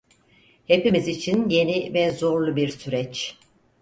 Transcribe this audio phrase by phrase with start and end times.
[0.65, 3.37] Hepimiz için yeni ve zorlu bir süreç.